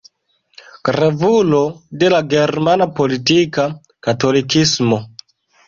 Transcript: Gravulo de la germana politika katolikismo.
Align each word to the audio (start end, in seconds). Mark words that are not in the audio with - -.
Gravulo 0.87 1.59
de 2.05 2.09
la 2.15 2.23
germana 2.33 2.89
politika 3.03 3.69
katolikismo. 4.09 5.03